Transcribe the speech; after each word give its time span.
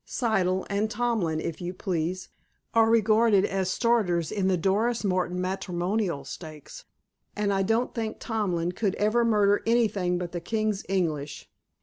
Siddle, 0.03 0.65
and 0.67 0.89
Tomlin, 0.89 1.39
if 1.39 1.61
you 1.61 1.75
please, 1.75 2.29
are 2.73 2.89
regarded 2.89 3.45
as 3.45 3.69
starters 3.69 4.31
in 4.31 4.47
the 4.47 4.57
Doris 4.57 5.03
Martin 5.03 5.39
Matrimonial 5.39 6.25
Stakes, 6.25 6.85
and 7.35 7.53
I 7.53 7.61
don't 7.61 7.93
think 7.93 8.17
Tomlin 8.19 8.71
could 8.71 8.95
ever 8.95 9.23
murder 9.23 9.61
anything 9.67 10.17
but 10.17 10.31
the 10.31 10.41
King's 10.41 10.83
English. 10.89 11.51